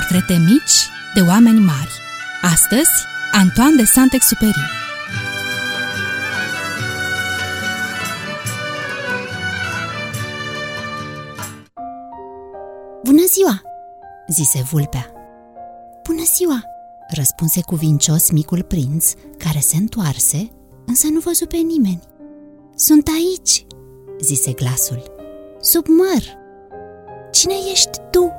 Portrete 0.00 0.36
mici 0.38 0.88
de 1.14 1.20
oameni 1.20 1.60
mari. 1.60 1.90
Astăzi, 2.42 2.90
Antoine 3.32 3.76
de 3.76 3.84
Saint-Exupéry. 3.84 4.60
Bună 13.04 13.24
ziua! 13.28 13.62
zise 14.28 14.62
vulpea. 14.70 15.12
Bună 16.02 16.22
ziua! 16.34 16.62
răspunse 17.16 17.60
cuvincios 17.62 18.30
micul 18.30 18.62
prinț, 18.62 19.12
care 19.38 19.58
se 19.58 19.76
întoarse, 19.76 20.50
însă 20.86 21.06
nu 21.06 21.20
văzu 21.20 21.46
pe 21.46 21.56
nimeni. 21.56 22.02
Sunt 22.74 23.08
aici, 23.08 23.66
zise 24.20 24.52
glasul. 24.52 25.02
Sub 25.60 25.86
măr. 25.86 26.22
Cine 27.30 27.54
ești 27.72 27.98
tu? 28.10 28.32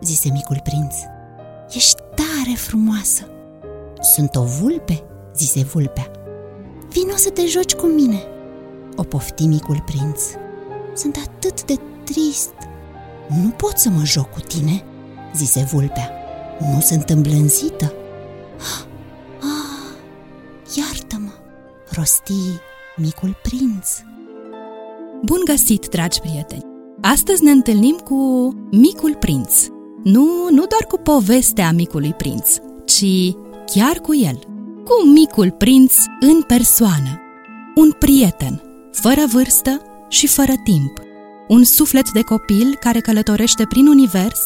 Zise 0.00 0.30
micul 0.30 0.60
prinț. 0.62 0.94
Ești 1.70 2.02
tare 2.14 2.56
frumoasă. 2.56 3.28
Sunt 4.14 4.34
o 4.34 4.42
vulpe, 4.42 5.02
zise 5.36 5.62
vulpea. 5.62 6.10
Vino 6.88 7.16
să 7.16 7.30
te 7.30 7.46
joci 7.46 7.74
cu 7.74 7.86
mine. 7.86 8.22
O 8.96 9.02
pofti 9.02 9.46
micul 9.46 9.82
prinț. 9.86 10.22
Sunt 10.94 11.16
atât 11.26 11.64
de 11.64 11.74
trist. 12.04 12.52
Nu 13.42 13.48
pot 13.48 13.78
să 13.78 13.88
mă 13.88 14.04
joc 14.04 14.30
cu 14.30 14.40
tine, 14.40 14.84
zise 15.34 15.68
vulpea. 15.72 16.10
Nu 16.72 16.80
sunt 16.80 17.10
îmblânzită. 17.10 17.92
Ah, 19.40 20.76
iartă-mă, 20.76 21.30
rosti 21.90 22.60
micul 22.96 23.36
prinț. 23.42 23.88
Bun 25.24 25.40
găsit, 25.44 25.88
dragi 25.88 26.20
prieteni! 26.20 26.64
Astăzi 27.00 27.42
ne 27.42 27.50
întâlnim 27.50 27.96
cu 28.04 28.48
Micul 28.70 29.14
Prinț. 29.14 29.66
Nu, 30.02 30.48
nu 30.50 30.64
doar 30.66 30.84
cu 30.88 30.96
povestea 30.96 31.72
Micului 31.72 32.12
Prinț, 32.12 32.56
ci 32.84 33.34
chiar 33.66 33.98
cu 33.98 34.14
el. 34.14 34.38
Cu 34.84 35.06
Micul 35.06 35.50
Prinț 35.50 35.94
în 36.20 36.42
persoană. 36.42 37.20
Un 37.74 37.90
prieten, 37.98 38.62
fără 38.92 39.22
vârstă 39.32 39.82
și 40.08 40.26
fără 40.26 40.52
timp. 40.64 40.98
Un 41.48 41.64
suflet 41.64 42.10
de 42.10 42.20
copil 42.20 42.76
care 42.80 43.00
călătorește 43.00 43.64
prin 43.68 43.86
univers, 43.86 44.40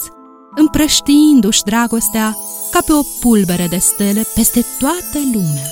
împrăștiindu-și 0.54 1.62
dragostea 1.62 2.36
ca 2.70 2.78
pe 2.86 2.92
o 2.92 3.02
pulbere 3.20 3.66
de 3.70 3.78
stele 3.78 4.22
peste 4.34 4.64
toată 4.78 5.18
lumea. 5.32 5.70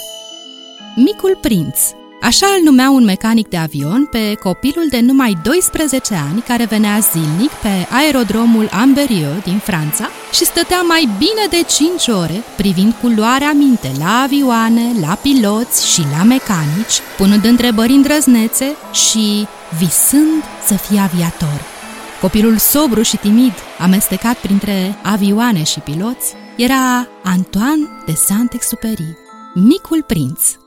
Micul 0.97 1.39
Prinț 1.41 1.81
Așa 2.23 2.47
îl 2.47 2.63
numea 2.65 2.91
un 2.91 3.05
mecanic 3.05 3.49
de 3.49 3.57
avion 3.57 4.07
pe 4.11 4.35
copilul 4.35 4.87
de 4.91 5.01
numai 5.01 5.39
12 5.43 6.15
ani 6.15 6.41
care 6.41 6.65
venea 6.65 6.99
zilnic 6.99 7.51
pe 7.51 7.87
aerodromul 7.91 8.69
Amberieu 8.73 9.41
din 9.45 9.59
Franța 9.59 10.09
și 10.33 10.45
stătea 10.45 10.81
mai 10.81 11.09
bine 11.19 11.47
de 11.51 11.62
5 11.69 12.07
ore 12.07 12.43
privind 12.57 12.95
cu 13.01 13.07
luarea 13.07 13.53
minte 13.53 13.91
la 13.99 14.21
avioane, 14.23 14.83
la 15.01 15.15
piloți 15.15 15.93
și 15.93 16.03
la 16.17 16.23
mecanici, 16.23 17.01
punând 17.17 17.45
întrebări 17.45 17.93
îndrăznețe 17.93 18.77
și 18.93 19.47
visând 19.79 20.43
să 20.67 20.75
fie 20.75 20.99
aviator. 20.99 21.61
Copilul 22.21 22.57
sobru 22.59 23.03
și 23.03 23.17
timid, 23.17 23.53
amestecat 23.79 24.37
printre 24.37 24.99
avioane 25.03 25.62
și 25.62 25.81
piloți, 25.81 26.34
era 26.57 27.09
Antoine 27.23 27.89
de 28.07 28.12
Saint-Exupéry, 28.12 29.17
micul 29.55 30.03
prinț, 30.07 30.59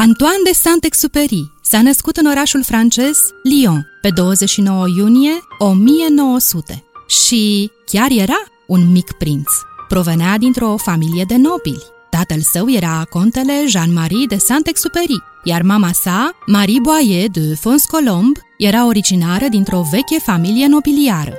Antoine 0.00 0.42
de 0.44 0.52
Saint-Exupéry 0.52 1.50
s-a 1.62 1.82
născut 1.82 2.16
în 2.16 2.26
orașul 2.26 2.62
francez 2.64 3.18
Lyon 3.42 3.86
pe 4.00 4.10
29 4.10 4.86
iunie 4.96 5.32
1900 5.58 6.84
și 7.06 7.70
chiar 7.86 8.10
era 8.10 8.42
un 8.66 8.90
mic 8.90 9.12
prinț. 9.12 9.50
Provenea 9.88 10.38
dintr-o 10.38 10.76
familie 10.76 11.24
de 11.24 11.36
nobili. 11.36 11.82
Tatăl 12.10 12.40
său 12.40 12.70
era 12.70 13.06
contele 13.10 13.52
Jean-Marie 13.66 14.26
de 14.28 14.36
Saint-Exupéry, 14.36 15.22
iar 15.44 15.62
mama 15.62 15.92
sa, 15.92 16.30
Marie 16.46 16.80
Boyer 16.80 17.28
de 17.30 17.54
Fons-Colombe, 17.54 18.40
era 18.58 18.86
originară 18.86 19.46
dintr-o 19.48 19.82
veche 19.90 20.18
familie 20.18 20.66
nobiliară. 20.66 21.34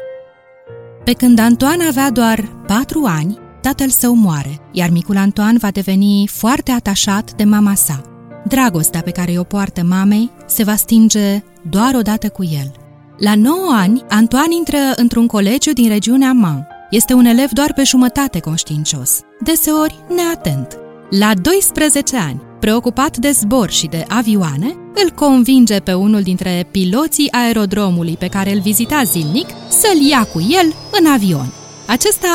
Pe 1.03 1.13
când 1.13 1.39
Antoine 1.39 1.83
avea 1.83 2.11
doar 2.11 2.63
patru 2.67 3.03
ani, 3.05 3.37
tatăl 3.61 3.89
său 3.89 4.13
moare, 4.13 4.69
iar 4.71 4.89
micul 4.89 5.17
Antoine 5.17 5.57
va 5.57 5.71
deveni 5.71 6.27
foarte 6.31 6.71
atașat 6.71 7.33
de 7.33 7.43
mama 7.43 7.75
sa. 7.75 8.08
Dragostea 8.47 9.01
pe 9.01 9.11
care 9.11 9.35
o 9.37 9.43
poartă 9.43 9.83
mamei 9.83 10.31
se 10.47 10.63
va 10.63 10.75
stinge 10.75 11.43
doar 11.69 11.95
odată 11.95 12.29
cu 12.29 12.43
el. 12.43 12.71
La 13.17 13.35
9 13.35 13.57
ani, 13.71 14.03
Antoine 14.09 14.55
intră 14.57 14.77
într-un 14.95 15.27
colegiu 15.27 15.73
din 15.73 15.87
regiunea 15.87 16.31
Man. 16.31 16.67
Este 16.89 17.13
un 17.13 17.25
elev 17.25 17.49
doar 17.49 17.73
pe 17.73 17.83
jumătate 17.83 18.39
conștiincios, 18.39 19.19
deseori 19.43 19.99
neatent. 20.15 20.77
La 21.09 21.33
12 21.41 22.17
ani, 22.17 22.41
preocupat 22.59 23.17
de 23.17 23.31
zbor 23.31 23.69
și 23.69 23.87
de 23.87 24.05
avioane, 24.07 24.75
îl 25.03 25.09
convinge 25.15 25.79
pe 25.79 25.93
unul 25.93 26.21
dintre 26.21 26.67
piloții 26.71 27.31
aerodromului 27.31 28.15
pe 28.19 28.27
care 28.27 28.53
îl 28.53 28.59
vizita 28.59 29.03
zilnic 29.03 29.47
să-l 29.69 30.01
ia 30.09 30.23
cu 30.23 30.39
el 30.39 30.73
în 30.99 31.11
avion. 31.11 31.53
Acesta, 31.87 32.27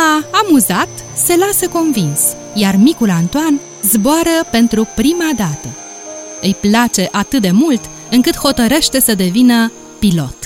amuzat, 0.45 0.89
se 1.17 1.37
lasă 1.37 1.69
convins, 1.69 2.21
iar 2.55 2.77
micul 2.77 3.11
Antoine 3.11 3.61
zboară 3.83 4.47
pentru 4.51 4.89
prima 4.95 5.31
dată 5.37 5.69
îi 6.43 6.57
place 6.61 7.09
atât 7.13 7.41
de 7.41 7.51
mult 7.51 7.81
încât 8.11 8.37
hotărăște 8.37 9.01
să 9.01 9.15
devină 9.15 9.73
pilot. 9.99 10.37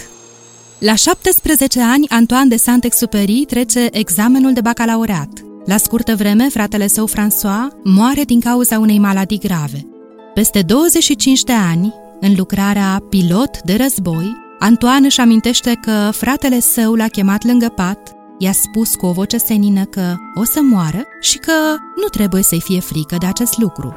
La 0.79 0.95
17 0.95 1.81
ani, 1.81 2.09
Antoine 2.09 2.49
de 2.49 2.57
Saint-Exupéry 2.57 3.45
trece 3.47 3.89
examenul 3.91 4.53
de 4.53 4.61
bacalaureat. 4.61 5.29
La 5.65 5.77
scurtă 5.77 6.17
vreme, 6.17 6.49
fratele 6.49 6.87
său 6.87 7.09
François 7.09 7.83
moare 7.85 8.23
din 8.23 8.41
cauza 8.41 8.79
unei 8.79 8.99
maladii 8.99 9.39
grave. 9.39 9.87
Peste 10.35 10.63
25 10.63 11.43
de 11.43 11.53
ani, 11.53 11.95
în 12.21 12.35
lucrarea 12.37 13.03
pilot 13.09 13.63
de 13.65 13.75
război, 13.75 14.37
Antoine 14.59 15.07
își 15.07 15.21
amintește 15.21 15.79
că 15.81 16.11
fratele 16.13 16.61
său 16.61 16.95
l-a 16.95 17.09
chemat 17.09 17.45
lângă 17.45 17.69
pat, 17.69 18.13
i-a 18.39 18.53
spus 18.53 18.95
cu 18.95 19.07
o 19.07 19.13
voce 19.13 19.37
senină 19.37 19.85
că 19.85 20.15
o 20.35 20.45
să 20.45 20.61
moară 20.63 21.03
și 21.21 21.39
că 21.39 21.53
nu 21.97 22.09
trebuie 22.11 22.43
să-i 22.43 22.61
fie 22.61 22.81
frică 22.81 23.17
de 23.19 23.27
acest 23.27 23.59
lucru. 23.59 23.95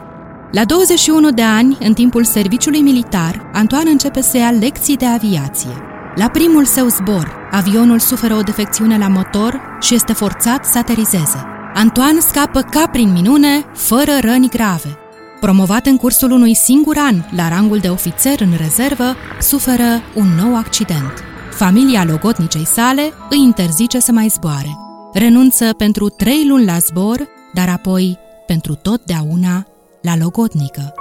La 0.52 0.66
21 0.66 1.32
de 1.32 1.42
ani, 1.42 1.78
în 1.80 1.94
timpul 1.94 2.24
serviciului 2.24 2.82
militar, 2.82 3.50
Antoine 3.54 3.90
începe 3.90 4.22
să 4.22 4.38
ia 4.38 4.50
lecții 4.50 4.98
de 4.98 5.06
aviație. 5.06 5.70
La 6.16 6.28
primul 6.28 6.66
său 6.66 6.88
zbor, 6.88 7.32
avionul 7.52 8.00
suferă 8.00 8.34
o 8.34 8.42
defecțiune 8.42 8.98
la 8.98 9.08
motor 9.08 9.62
și 9.82 9.94
este 9.94 10.14
forțat 10.14 10.66
să 10.66 10.78
aterizeze. 10.78 11.46
Antoine 11.74 12.20
scapă 12.20 12.62
ca 12.62 12.88
prin 12.92 13.12
minune, 13.12 13.66
fără 13.74 14.12
răni 14.22 14.50
grave. 14.50 14.98
Promovat 15.40 15.86
în 15.86 15.98
cursul 15.98 16.32
unui 16.32 16.54
singur 16.54 16.98
an 16.98 17.16
la 17.36 17.50
rangul 17.50 17.78
de 17.78 17.88
ofițer 17.88 18.40
în 18.40 18.54
rezervă, 18.58 19.16
suferă 19.40 20.02
un 20.16 20.28
nou 20.44 20.56
accident. 20.56 21.14
Familia 21.52 22.04
logotnicei 22.04 22.66
sale 22.66 23.02
îi 23.30 23.40
interzice 23.40 24.00
să 24.00 24.12
mai 24.12 24.28
zboare. 24.28 24.78
Renunță 25.14 25.74
pentru 25.78 26.10
trei 26.10 26.46
luni 26.48 26.66
la 26.66 26.78
zbor, 26.78 27.28
dar 27.54 27.70
apoi 27.70 28.18
pentru 28.46 28.76
totdeauna 28.76 29.66
la 30.02 30.18
logotnică. 30.18 30.94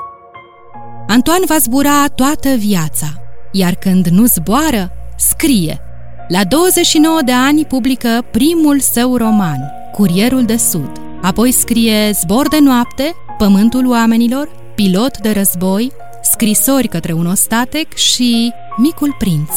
Antoine 1.06 1.44
va 1.46 1.56
zbura 1.56 2.06
toată 2.06 2.48
viața, 2.48 3.06
iar 3.52 3.74
când 3.74 4.06
nu 4.06 4.26
zboară, 4.26 4.90
scrie. 5.16 5.80
La 6.28 6.44
29 6.44 7.20
de 7.24 7.32
ani 7.32 7.64
publică 7.64 8.24
primul 8.30 8.80
său 8.80 9.16
roman, 9.16 9.70
Curierul 9.92 10.44
de 10.44 10.56
Sud. 10.56 10.90
Apoi 11.22 11.52
scrie 11.52 12.10
Zbor 12.12 12.48
de 12.48 12.58
noapte, 12.58 13.12
Pământul 13.38 13.86
oamenilor, 13.90 14.48
Pilot 14.74 15.18
de 15.18 15.30
război, 15.30 15.92
Scrisori 16.22 16.88
către 16.88 17.12
un 17.12 17.26
ostatec 17.26 17.94
și 17.94 18.52
Micul 18.76 19.14
prinț. 19.18 19.50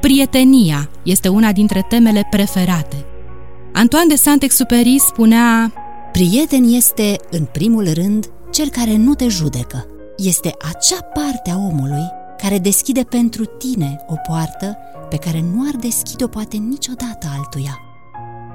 Prietenia 0.00 0.90
este 1.02 1.28
una 1.28 1.52
dintre 1.52 1.86
temele 1.88 2.26
preferate. 2.30 3.04
Antoine 3.72 4.06
de 4.08 4.14
Saint-Exupéry 4.14 4.98
spunea 4.98 5.72
Prieten 6.12 6.64
este, 6.64 7.16
în 7.30 7.44
primul 7.52 7.88
rând, 7.92 8.26
cel 8.52 8.68
care 8.68 8.96
nu 8.96 9.14
te 9.14 9.28
judecă. 9.28 9.86
Este 10.16 10.54
acea 10.70 11.02
parte 11.02 11.50
a 11.50 11.56
omului 11.56 12.06
care 12.36 12.58
deschide 12.58 13.02
pentru 13.02 13.44
tine 13.44 14.00
o 14.06 14.14
poartă 14.28 14.76
pe 15.08 15.16
care 15.16 15.44
nu 15.54 15.68
ar 15.68 15.76
deschide-o 15.76 16.26
poate 16.26 16.56
niciodată 16.56 17.26
altuia. 17.36 17.78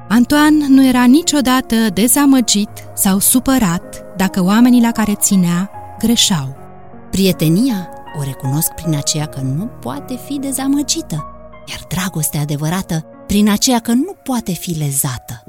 Antoine 0.10 0.68
nu 0.68 0.88
era 0.88 1.06
niciodată 1.06 1.76
dezamăgit 1.94 2.70
sau 2.96 3.20
supărat 3.20 4.04
dacă 4.18 4.44
oamenii 4.44 4.82
la 4.82 4.92
care 4.92 5.16
ținea 5.16 5.70
greșeau. 6.00 6.56
Prietenia 7.12 7.90
o 8.20 8.24
recunosc 8.24 8.72
prin 8.72 8.96
aceea 8.96 9.26
că 9.26 9.42
nu 9.42 9.66
poate 9.66 10.20
fi 10.26 10.40
dezamăgită, 10.40 11.26
iar 11.70 11.80
dragostea 11.88 12.42
adevărată 12.42 13.06
prin 13.28 13.50
aceea 13.50 13.80
că 13.80 13.94
nu 13.94 14.16
poate 14.24 14.52
fi 14.52 14.78
lezată. 14.78 15.44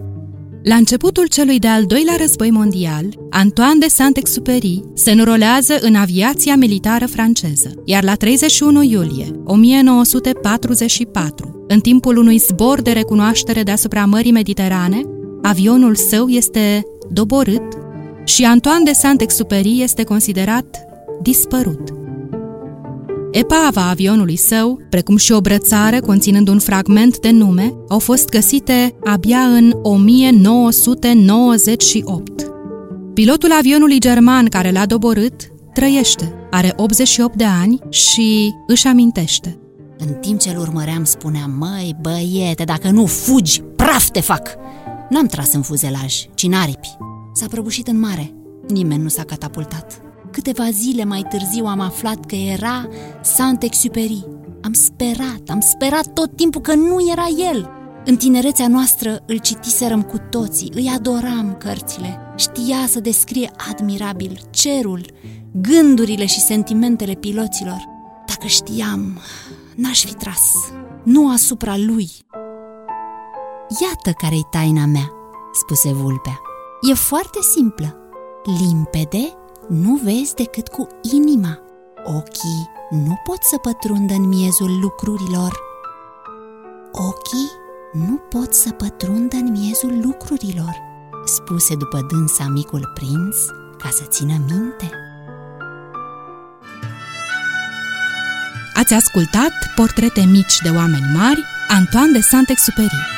La 0.68 0.74
începutul 0.74 1.26
celui 1.26 1.58
de-al 1.58 1.84
doilea 1.84 2.14
război 2.18 2.50
mondial, 2.50 3.04
Antoine 3.30 3.78
de 3.78 3.86
Saint-Exupéry 3.86 4.80
se 4.94 5.10
înrolează 5.10 5.78
în 5.80 5.94
aviația 5.94 6.56
militară 6.56 7.06
franceză, 7.06 7.82
iar 7.84 8.04
la 8.04 8.14
31 8.14 8.82
iulie 8.82 9.30
1944, 9.44 11.64
în 11.68 11.80
timpul 11.80 12.16
unui 12.16 12.38
zbor 12.38 12.82
de 12.82 12.92
recunoaștere 12.92 13.62
deasupra 13.62 14.04
Mării 14.04 14.32
Mediterane, 14.32 15.02
avionul 15.42 15.94
său 15.94 16.28
este 16.28 16.82
doborât 17.10 17.76
și 18.24 18.44
Antoine 18.44 18.82
de 18.84 18.92
Saint-Exupéry 18.92 19.82
este 19.82 20.04
considerat 20.04 20.78
dispărut. 21.22 21.97
Epava 23.38 23.88
avionului 23.88 24.36
său, 24.36 24.80
precum 24.90 25.16
și 25.16 25.32
o 25.32 25.40
brățară 25.40 26.00
conținând 26.00 26.48
un 26.48 26.58
fragment 26.58 27.18
de 27.18 27.30
nume, 27.30 27.74
au 27.88 27.98
fost 27.98 28.28
găsite 28.28 28.94
abia 29.04 29.38
în 29.38 29.72
1998. 29.82 32.46
Pilotul 33.14 33.52
avionului 33.52 34.00
german 34.00 34.46
care 34.46 34.70
l-a 34.70 34.86
doborât 34.86 35.34
trăiește, 35.72 36.34
are 36.50 36.72
88 36.76 37.36
de 37.36 37.44
ani 37.44 37.78
și 37.88 38.54
își 38.66 38.86
amintește. 38.86 39.58
În 39.98 40.12
timp 40.12 40.40
ce 40.40 40.50
îl 40.50 40.60
urmăream, 40.60 41.04
spuneam, 41.04 41.50
măi, 41.58 41.96
băiete, 42.00 42.64
dacă 42.64 42.90
nu 42.90 43.06
fugi, 43.06 43.62
praf 43.76 44.08
te 44.08 44.20
fac! 44.20 44.48
N-am 45.10 45.26
tras 45.26 45.52
în 45.52 45.62
fuzelaj, 45.62 46.14
ci 46.34 46.42
în 46.42 46.52
aripi. 46.52 46.96
S-a 47.32 47.46
prăbușit 47.46 47.88
în 47.88 47.98
mare. 47.98 48.34
Nimeni 48.68 49.02
nu 49.02 49.08
s-a 49.08 49.22
catapultat. 49.22 50.07
Câteva 50.38 50.70
zile 50.70 51.04
mai 51.04 51.26
târziu 51.28 51.66
am 51.66 51.80
aflat 51.80 52.26
că 52.26 52.34
era 52.34 52.88
Saint-Exupéry. 53.22 54.26
Am 54.62 54.72
sperat, 54.72 55.42
am 55.48 55.60
sperat 55.60 56.12
tot 56.12 56.36
timpul 56.36 56.60
că 56.60 56.74
nu 56.74 57.10
era 57.10 57.26
el. 57.52 57.70
În 58.04 58.16
tinerețea 58.16 58.68
noastră 58.68 59.22
îl 59.26 59.38
citiserăm 59.38 60.02
cu 60.02 60.16
toții, 60.30 60.72
îi 60.74 60.92
adoram 60.94 61.56
cărțile. 61.58 62.18
Știa 62.36 62.86
să 62.86 63.00
descrie 63.00 63.50
admirabil 63.70 64.40
cerul, 64.50 65.06
gândurile 65.52 66.26
și 66.26 66.40
sentimentele 66.40 67.12
piloților. 67.12 67.88
Dacă 68.26 68.46
știam, 68.46 69.18
n-aș 69.74 70.04
fi 70.04 70.14
tras, 70.14 70.52
nu 71.02 71.30
asupra 71.30 71.76
lui. 71.76 72.10
Iată 73.82 74.10
care-i 74.18 74.46
taina 74.50 74.86
mea, 74.86 75.10
spuse 75.52 75.92
vulpea. 75.92 76.40
E 76.90 76.94
foarte 76.94 77.38
simplă, 77.54 77.96
limpede 78.60 79.37
nu 79.68 80.00
vezi 80.02 80.34
decât 80.34 80.68
cu 80.68 80.86
inima. 81.12 81.58
Ochii 82.04 82.70
nu 82.90 83.14
pot 83.24 83.38
să 83.42 83.56
pătrundă 83.56 84.14
în 84.14 84.28
miezul 84.28 84.78
lucrurilor. 84.80 85.58
Ochii 86.92 87.50
nu 87.92 88.16
pot 88.16 88.54
să 88.54 88.70
pătrundă 88.70 89.36
în 89.36 89.50
miezul 89.50 90.00
lucrurilor, 90.02 90.76
spuse 91.24 91.74
după 91.74 92.06
dânsa 92.10 92.48
micul 92.48 92.90
prinț 92.94 93.36
ca 93.78 93.88
să 93.90 94.04
țină 94.04 94.34
minte. 94.48 94.90
Ați 98.74 98.94
ascultat 98.94 99.52
Portrete 99.74 100.20
mici 100.20 100.58
de 100.62 100.68
oameni 100.68 101.12
mari, 101.14 101.44
Antoine 101.68 102.12
de 102.12 102.20
Saint-Exupéry. 102.20 103.17